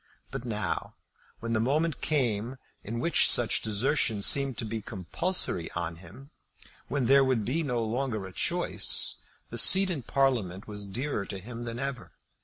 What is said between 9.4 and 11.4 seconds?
the seat in Parliament was dearer to